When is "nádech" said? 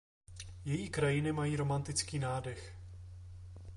2.19-2.75